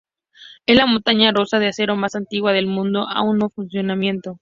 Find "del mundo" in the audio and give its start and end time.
2.53-3.07